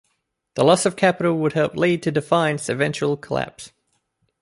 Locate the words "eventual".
2.69-3.17